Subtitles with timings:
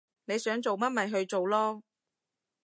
[0.25, 1.83] 你想做乜咪去做囉